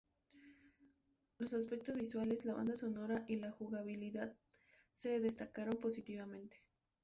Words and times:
Los 1.37 1.53
aspectos 1.53 1.93
visuales, 1.93 2.43
la 2.45 2.55
banda 2.55 2.75
sonora 2.75 3.23
y 3.27 3.35
la 3.35 3.51
jugabilidad 3.51 4.35
se 4.95 5.19
destacaron 5.19 5.77
positivamente. 5.77 6.57